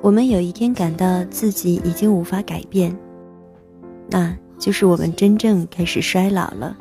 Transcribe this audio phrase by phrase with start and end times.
[0.00, 2.96] 我们有一天感到自己已经无法改变，
[4.10, 6.76] 那就是我们真正开始衰老了。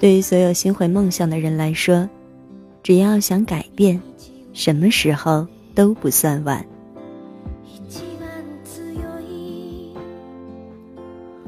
[0.00, 2.08] 对于所有心怀梦想的人来说，
[2.82, 4.00] 只要想改变，
[4.52, 6.64] 什么时候都不算晚。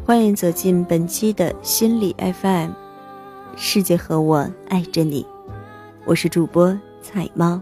[0.04, 2.70] 欢迎走进本期的心理 FM，
[3.54, 5.24] 世界和我爱着你，
[6.04, 7.60] 我是主播彩猫。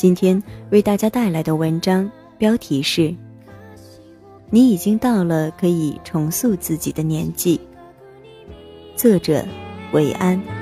[0.00, 3.14] 今天为大家带来的文章标题是：
[4.48, 7.60] 你已经到了可以重塑自己的年纪。
[8.96, 9.44] 作者：
[9.92, 10.59] 韦安。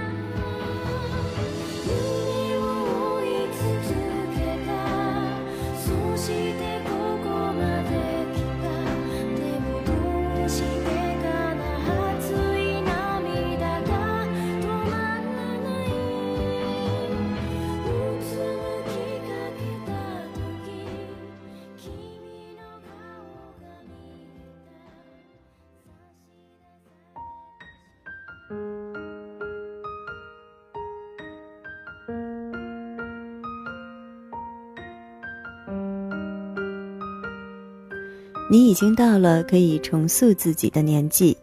[38.50, 41.36] 你已经到了可以重塑自己的年纪。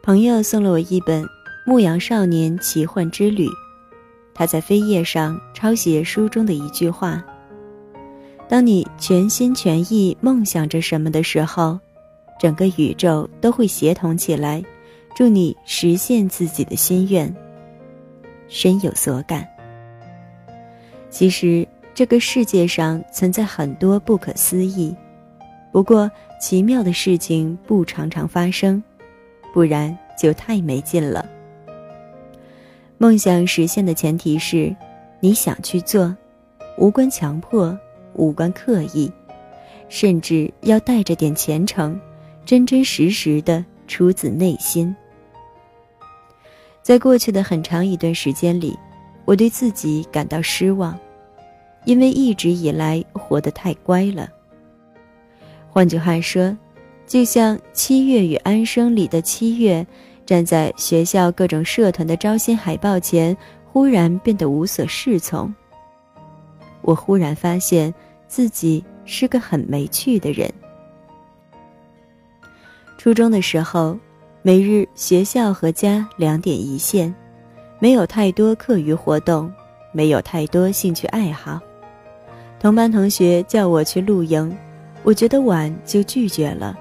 [0.00, 1.24] 朋友送了我一本
[1.66, 3.48] 《牧羊少年奇幻之旅》，
[4.32, 7.20] 他在扉页上抄写书中的一句话
[8.48, 11.76] ：“当你全心全意梦想着什么的时候，
[12.38, 14.62] 整个宇宙都会协同起来，
[15.16, 17.34] 助你实现自己的心愿。”
[18.46, 19.44] 深有所感。
[21.10, 21.66] 其实。
[21.94, 24.94] 这个世界上存在很多不可思议，
[25.72, 26.10] 不过
[26.40, 28.82] 奇妙的事情不常常发生，
[29.52, 31.24] 不然就太没劲了。
[32.98, 34.74] 梦想实现的前提是，
[35.20, 36.14] 你想去做，
[36.78, 37.78] 无关强迫，
[38.14, 39.10] 无关刻意，
[39.88, 42.00] 甚至要带着点虔诚，
[42.44, 44.94] 真真实实的出自内心。
[46.82, 48.76] 在过去的很长一段时间里，
[49.24, 50.98] 我对自己感到失望。
[51.84, 54.28] 因为一直以来活得太乖了。
[55.70, 56.56] 换句话说，
[57.06, 59.86] 就像《七月与安生》里的七月，
[60.24, 63.36] 站在学校各种社团的招新海报前，
[63.66, 65.52] 忽然变得无所适从。
[66.80, 67.92] 我忽然发现
[68.28, 70.50] 自己是个很没趣的人。
[72.96, 73.98] 初中的时候，
[74.40, 77.14] 每日学校和家两点一线，
[77.78, 79.52] 没有太多课余活动，
[79.92, 81.60] 没有太多兴趣爱好。
[82.64, 84.50] 同班同学叫我去露营，
[85.02, 86.74] 我觉得晚就拒绝了。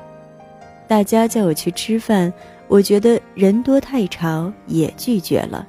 [0.88, 2.32] 大家叫我去吃饭，
[2.70, 5.68] 我觉得人多太吵，也拒绝了。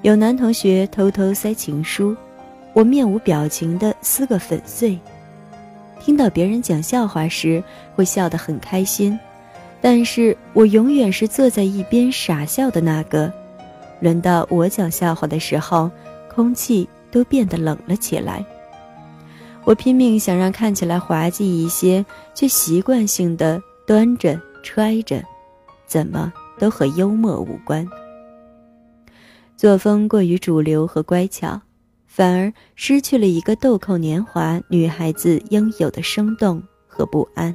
[0.00, 2.16] 有男同学偷偷塞情书，
[2.72, 4.98] 我面无表情的撕个粉碎。
[6.00, 7.62] 听到别人讲笑话时，
[7.94, 9.18] 会笑得很开心，
[9.82, 13.30] 但是我永远是坐在一边傻笑的那个。
[14.00, 15.90] 轮到我讲笑话的时候，
[16.34, 18.42] 空气都变得冷了起来。
[19.68, 22.02] 我拼命想让看起来滑稽一些，
[22.34, 25.22] 却习惯性的端着揣着，
[25.86, 27.86] 怎么都和幽默无关。
[29.58, 31.60] 作风过于主流和乖巧，
[32.06, 37.54] 反而失去了一个豆蔻年华女孩子应有的生动和不安。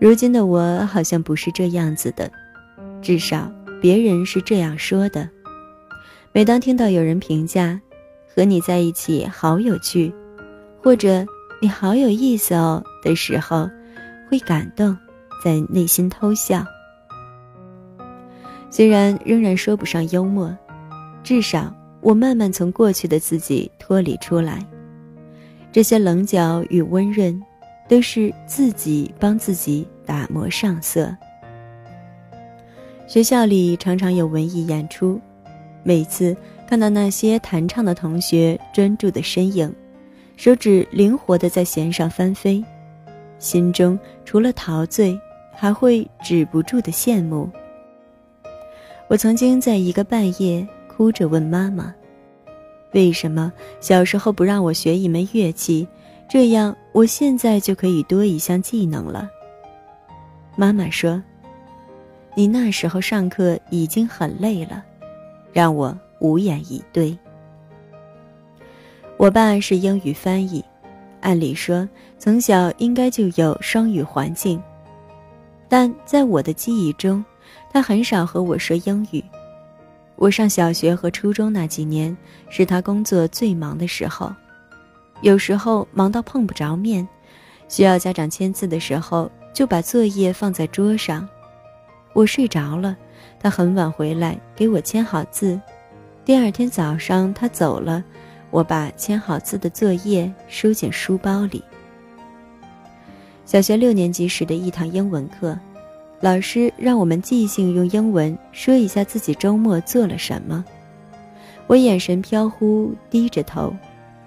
[0.00, 2.28] 如今的我好像不是这样子的，
[3.00, 3.48] 至少
[3.80, 5.30] 别人是这样说的。
[6.32, 7.80] 每当听到有人评价，
[8.34, 10.12] 和你在一起好有趣。
[10.88, 11.22] 或者
[11.60, 13.68] 你好有意思哦的时候，
[14.30, 14.96] 会感动，
[15.44, 16.64] 在内心偷笑。
[18.70, 20.50] 虽然仍然说不上幽默，
[21.22, 21.70] 至少
[22.00, 24.66] 我慢慢从过去的自己脱离出来。
[25.70, 27.38] 这些棱角与温润，
[27.86, 31.14] 都是自己帮自己打磨上色。
[33.06, 35.20] 学校里常常有文艺演出，
[35.82, 36.34] 每次
[36.66, 39.70] 看到那些弹唱的同学专注的身影。
[40.38, 42.64] 手指灵活地在弦上翻飞，
[43.40, 45.20] 心中除了陶醉，
[45.52, 47.50] 还会止不住的羡慕。
[49.08, 51.92] 我曾经在一个半夜哭着问妈妈
[52.94, 55.88] ：“为什么小时候不让我学一门乐器，
[56.28, 59.28] 这样我现在就可以多一项技能了？”
[60.54, 61.20] 妈妈说
[62.36, 64.84] ：“你那时候上课已经很累了。”
[65.52, 67.18] 让我无言以对。
[69.18, 70.64] 我爸是英语翻译，
[71.20, 71.86] 按理说
[72.20, 74.62] 从小应该就有双语环境，
[75.68, 77.24] 但在我的记忆中，
[77.72, 79.22] 他很少和我说英语。
[80.14, 82.16] 我上小学和初中那几年
[82.48, 84.32] 是他工作最忙的时候，
[85.22, 87.06] 有时候忙到碰不着面，
[87.68, 91.28] 需要家长签字的时候，就把作业放在桌上。
[92.12, 92.96] 我睡着了，
[93.40, 95.60] 他很晚回来给我签好字。
[96.24, 98.04] 第二天早上他走了，
[98.50, 101.62] 我把签好字的作业收进书包里。
[103.44, 105.58] 小学六年级时的一堂英文课，
[106.20, 110.64] 老师让我们即兴用英文说一下自己周末做了什么。
[111.66, 113.74] 我眼神飘忽，低着头，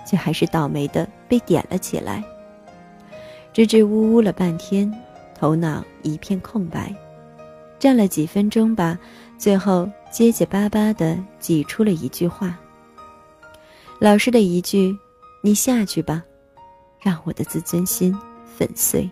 [0.06, 2.24] 却还是倒霉的被点了起来。
[3.54, 4.92] 支支吾吾了半天，
[5.38, 6.96] 头脑一片空白，
[7.80, 8.98] 站了几分钟吧，
[9.38, 12.58] 最后结结巴巴的挤出了一句话。
[14.04, 14.98] 老师的一句
[15.46, 16.24] “你下去吧”，
[17.00, 18.18] 让我的自尊心。
[18.58, 19.08] 粉碎。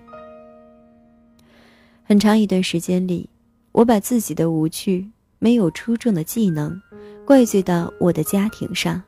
[2.04, 3.30] 很长一段时间里，
[3.72, 5.08] 我把自己的无趣、
[5.38, 6.82] 没有出众的技能，
[7.24, 9.00] 怪罪到我的家庭上。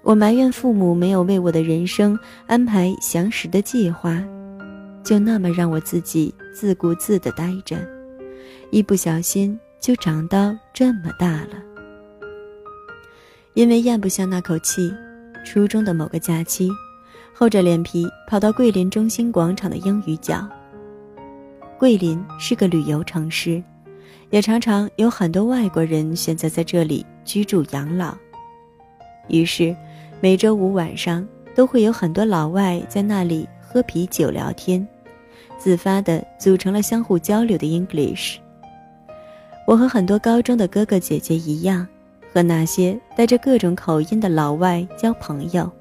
[0.00, 4.22] 我埋怨父母没有为我的人生安排详实的计划，
[5.04, 7.76] 就那么让我自己自顾自地待着，
[8.70, 11.62] 一不小心就长到这么大了。
[13.56, 14.92] 因为咽不下那口气，
[15.42, 16.70] 初中的某个假期。
[17.34, 20.46] 厚着脸皮跑到桂林中心广场的英语角。
[21.78, 23.62] 桂林是个旅游城市，
[24.28, 28.14] 也常常有很多外国人选择在这里居住养老。
[29.28, 29.74] 于是，
[30.20, 34.86] 每周五晚上都会有很多老外在那里喝啤酒聊天，
[35.58, 38.36] 自发的组成了相互交流的 English。
[39.66, 41.86] 我和很多高中的哥哥姐姐一样，
[42.36, 45.72] 和那些带着各种口音的老外交朋友。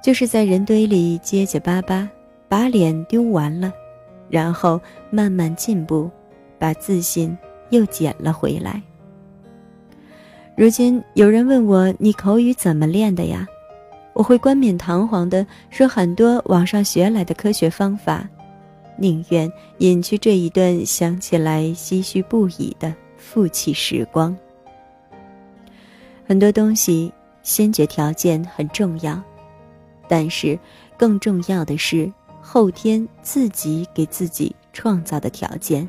[0.00, 2.08] 就是在人堆里结结巴巴，
[2.48, 3.72] 把脸丢完了，
[4.30, 4.80] 然后
[5.10, 6.08] 慢慢进步，
[6.60, 7.36] 把自信
[7.70, 8.80] 又捡了回来。
[10.56, 13.48] 如今有人问我你口语怎么练的呀？
[14.12, 18.28] 我会冠冕堂皇地说很多网上学来的科学方法，
[18.96, 24.36] 宁愿隐去这一段想起来唏嘘不已的负气时光。
[26.26, 27.12] 很多东西
[27.42, 29.22] 先决条件很重要。
[30.08, 30.58] 但是，
[30.96, 35.88] 更重要的是后天自己给自己创造的条件。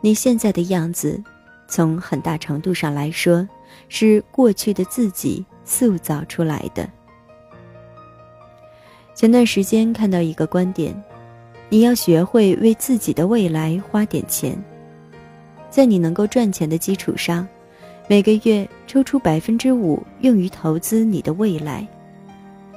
[0.00, 1.22] 你现在的样子，
[1.68, 3.48] 从很大程度上来说，
[3.88, 6.88] 是过去的自己塑造出来的。
[9.14, 10.94] 前段时间看到一个观点：
[11.70, 14.62] 你要学会为自己的未来花点钱，
[15.70, 17.48] 在你能够赚钱的基础上，
[18.08, 21.86] 每个月抽出百分之五用于投资你的未来。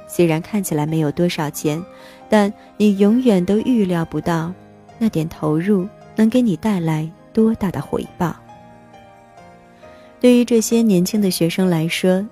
[0.08, 1.80] 虽然看起来没有多少钱，
[2.28, 4.52] 但你永远都预料不到，
[4.98, 8.34] 那点投入能给你带来多大的回报。
[10.18, 12.26] 对于这些年轻的学生来说，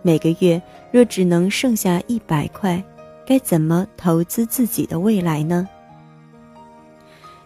[0.00, 0.60] 每个月
[0.90, 2.82] 若只能剩下一百块，
[3.26, 5.68] 该怎么投资自己的未来呢？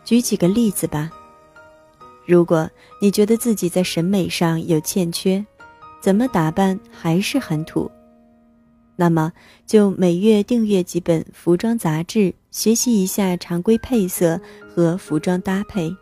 [0.04, 1.10] 举几个例子吧。
[2.26, 2.68] 如果
[3.00, 5.44] 你觉得自己在审美上有欠缺，
[6.00, 7.90] 怎么打扮还是很土。
[8.96, 9.32] 那么，
[9.66, 14.40] 就每月订阅几本服装杂志，学习一下常规配色
[14.72, 15.94] 和服装搭配，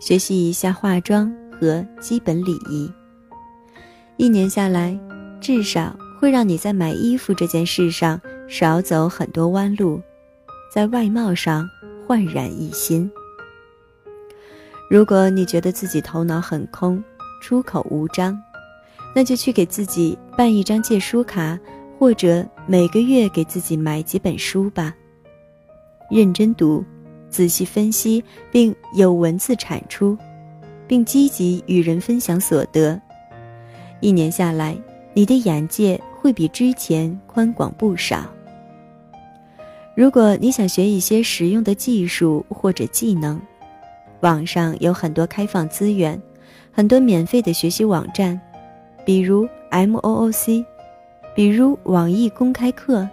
[0.00, 2.90] 学习一下化妆和基本礼仪。
[4.16, 4.98] 一年下来，
[5.40, 10.00] 至少会让你在买衣服这件事上少走很多弯路，
[10.72, 11.68] 在外貌上
[12.06, 13.08] 焕然一新。
[14.88, 17.02] 如果你觉得自己头脑很空，
[17.42, 18.40] 出口无章，
[19.14, 21.58] 那就去给自己办一张借书卡。
[21.98, 24.94] 或者每个月给自己买几本书吧，
[26.10, 26.84] 认真读，
[27.30, 30.14] 仔细分析，并有文字产出，
[30.86, 33.00] 并积极与人分享所得。
[34.00, 34.76] 一年下来，
[35.14, 38.26] 你的眼界会比之前宽广不少。
[39.96, 43.40] 如果你想学一些实用的技术或者技能，
[44.20, 46.20] 网上有很多开放资源，
[46.72, 48.40] 很多免费的学习网站，
[49.04, 50.64] 比如 M O O C。
[51.34, 53.06] 比如网易公开课，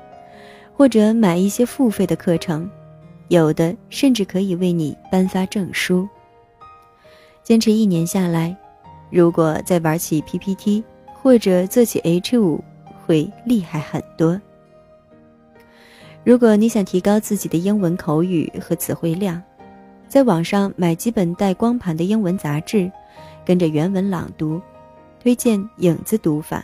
[0.77, 2.69] 或者买一些付费的课程，
[3.27, 6.07] 有的甚至可以为你颁发证书。
[7.43, 8.55] 坚持一年下来，
[9.09, 10.81] 如果再玩起 PPT
[11.21, 12.63] 或者做起 H 五，
[13.05, 14.41] 会厉害很多。
[16.23, 19.43] 如果你想提高自己的英文口语和词汇量，
[20.13, 22.91] 在网上买几本带光盘的英文杂志，
[23.43, 24.61] 跟着原文朗读，
[25.19, 26.63] 推荐影子读法。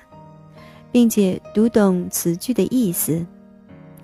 [0.91, 3.25] 并且读懂词句的意思，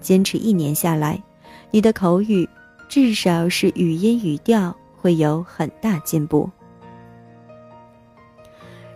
[0.02, 1.22] 坚持一年下来，
[1.70, 2.50] 你的口语
[2.90, 6.50] 至少是语音语调会有很大进步。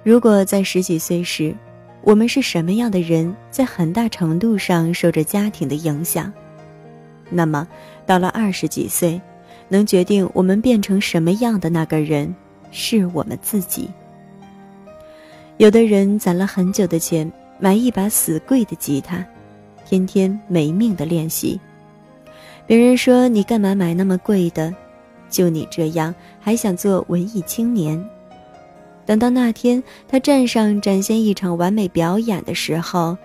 [0.02, 1.56] 如果在十几岁时，
[2.02, 6.34] 我们是什么样的人，在很大程度上受着家庭的影响，
[7.30, 7.68] 那么
[8.04, 9.22] 到了二十几岁，
[9.70, 12.36] 能决定我们变成什么样的那个人，
[12.72, 13.90] 是我们自己。
[15.58, 19.26] 有的人攒了很久的钱，买一把死贵的吉他，
[19.86, 21.60] 天天没命的练习。
[22.66, 24.74] 别人说你干嘛买那么贵的？
[25.30, 28.04] 就你这样还想做文艺青年？
[29.06, 33.18] 等到那天他站上展现一场完美表演的时候，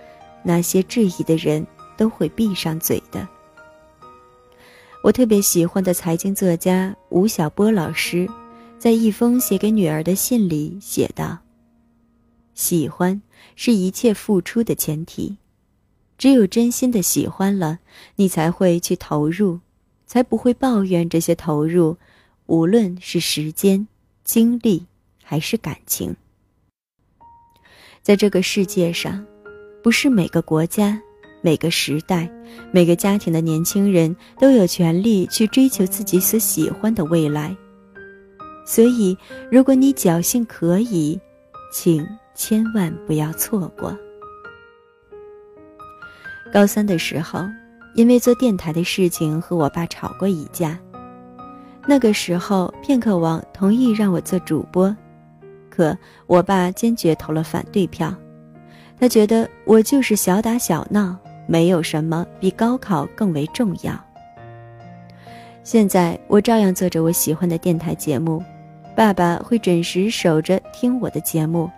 [0.43, 3.27] 那些质疑的人都会闭上嘴的。
[5.05, 8.27] 我特别喜欢的财经作家吴晓波老师，
[8.79, 11.37] 在一封写给女儿的信里写道。
[12.55, 13.21] 喜欢
[13.55, 15.37] 是一切付出的前提，
[16.17, 17.77] 只有真心的喜欢了，
[18.15, 19.59] 你才会去投入，
[20.07, 21.97] 才不会抱怨这些投入，
[22.47, 23.87] 无论是时间、
[24.23, 24.87] 精力
[25.21, 26.15] 还是感情。
[28.01, 29.23] 在这个世界上，
[29.83, 30.99] 不是每个国家、
[31.45, 32.27] 每个时代、
[32.71, 37.55] 每个家庭的年轻人都有权利去追求自己所喜欢的未来。
[38.65, 39.15] 所以，
[39.51, 41.19] 如果你侥幸可以，
[41.71, 42.03] 请。
[42.37, 43.97] 千万不要错过。
[46.51, 47.39] 高三的时候，
[47.95, 50.77] 因为做电台的事情和我爸吵过一架。
[51.87, 54.93] 那个时候，片刻网同意让我做主播，
[55.69, 55.97] 可
[56.27, 58.13] 我爸坚决投了反对票。
[58.99, 63.93] 他觉得我就是小打小闹，没有什么比高考更为重要。
[65.63, 68.43] 现在我照样做着我喜欢的电台节目，
[68.95, 71.69] 爸爸会准时守着听我的节目。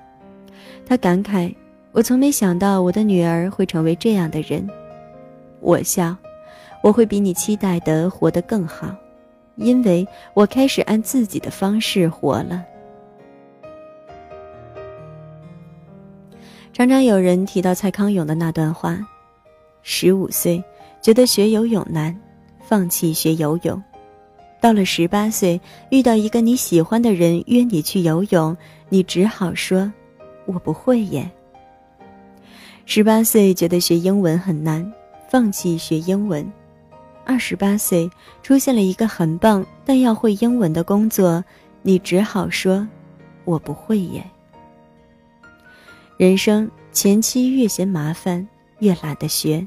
[0.86, 1.54] 他感慨
[1.92, 4.68] ：“我从没想到我的女儿会成为这样的人。”
[5.60, 6.16] 我笑
[6.84, 8.94] ：“我会比你期待的活得更好，
[9.56, 12.64] 因为我开始按自己的方式活了。”
[16.74, 19.00] 常常有人提到蔡康永的那段话
[19.89, 20.62] ：“十五岁
[21.01, 22.13] 觉得学游泳难，
[22.60, 23.82] 放弃学游泳；
[24.60, 28.56] 到了十八岁，遇到一个你喜欢的人约你去游泳，
[28.89, 29.89] 你只好说。”
[30.46, 31.32] 我不会耶。
[32.86, 34.91] 十八岁觉得学英文很难，
[35.29, 36.44] 放弃学英文；
[37.25, 38.10] 二十八岁
[38.44, 41.41] 出现了一个很棒但要会英文的工作，
[41.82, 42.86] 你只好说
[43.46, 44.22] ：“我不会耶。”
[46.17, 48.46] 人生前期越嫌麻烦，
[48.79, 49.65] 越懒得学，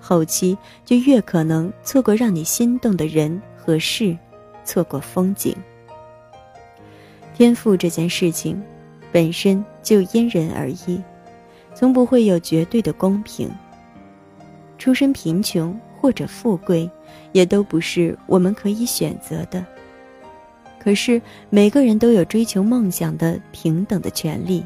[0.00, 4.16] 后期就越可能错过让你心动的人和事，
[4.64, 5.54] 错过风景。
[7.34, 8.60] 天赋这件事情。
[9.10, 11.02] 本身就因人而异，
[11.74, 13.50] 从不会有绝对的公平。
[14.76, 16.88] 出身贫穷或者富贵，
[17.32, 19.64] 也都不是我们可以选择的。
[20.78, 24.62] 可是每个人都有追求梦想的平等的权利。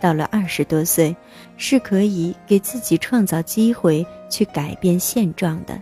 [0.00, 1.14] 到了二十多岁，
[1.56, 5.80] 是可以给自己创造机会去改变现状的。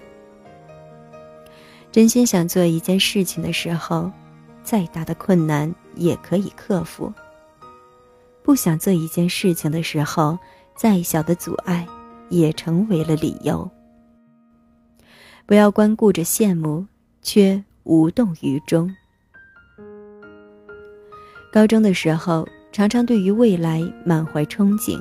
[1.90, 4.10] 真心想做一件事情的时候，
[4.62, 7.12] 再大的困难也可以克服。
[8.42, 10.38] 不想做一件事情的时候，
[10.75, 11.87] 再小的阻碍，
[12.28, 13.68] 也成为了理由。
[15.46, 16.87] 不要光顾着羡慕，
[17.22, 18.94] 却无动于衷。
[21.50, 25.00] 高中的时候，常常对于未来满怀憧憬，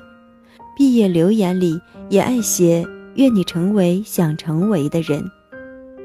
[0.76, 5.24] 毕业留言里也爱写“愿你成为想成为的人”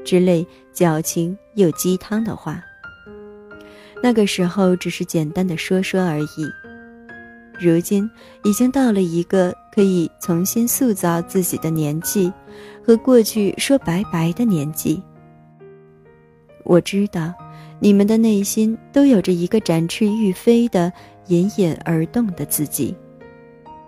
[0.03, 2.63] 之类矫情又鸡汤的话。
[4.01, 6.51] 那个时候，只是简单的说说而已。
[7.59, 8.09] 如今
[8.43, 12.31] 已经到了一个可以重新塑造自己的年纪，
[12.85, 15.01] 和过去说拜拜的年纪。
[16.65, 17.33] 我知道，
[17.79, 20.91] 你们的内心都有着一个展翅欲飞的、
[21.27, 22.95] 隐隐而动的自己，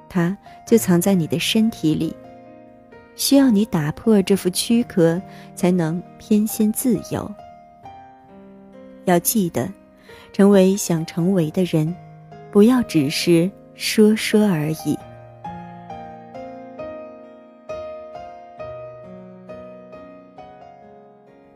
[0.07, 2.15] 它就藏在你的身体里，
[3.15, 5.21] 需要你打破这副躯壳，
[5.55, 7.29] 才能偏心自由。
[9.05, 9.69] 要记得，
[10.33, 11.95] 成为想成为的人。
[12.51, 14.97] 不要只是说说而已。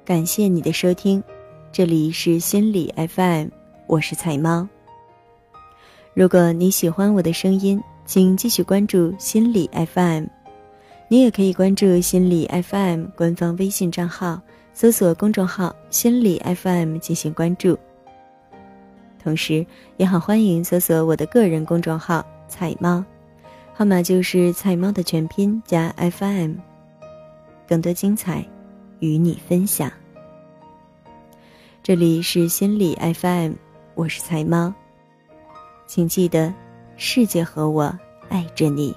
[0.04, 1.24] 感谢你的收听，
[1.72, 3.48] 这里是心理 FM，
[3.88, 4.68] 我是菜猫。
[6.14, 10.26] 如果你喜欢我的声音，请继续关注心理 FM，
[11.08, 14.42] 你也可以关注心理 FM 官方微信账号，
[14.74, 17.78] 搜索公众号“心理 FM” 进行关注。
[19.24, 19.66] 同时，
[19.98, 23.04] 也好欢迎搜索我的个人公众号“菜猫”，
[23.74, 26.54] 号码就是“菜猫”的全拼加 FM。
[27.68, 28.44] 更多精彩，
[29.00, 29.92] 与你分享。
[31.84, 33.54] 这里是心理 FM，
[33.94, 34.74] 我是菜猫，
[35.90, 36.54] 请记得
[36.98, 37.92] 世界和我
[38.30, 38.96] 爱着你。